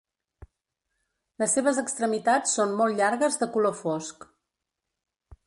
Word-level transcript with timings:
Les 1.43 1.53
seves 1.59 1.81
extremitats 1.81 2.57
són 2.59 2.75
molt 2.81 2.99
llargues 3.03 3.39
de 3.45 3.51
color 3.59 3.79
fosc. 3.83 4.27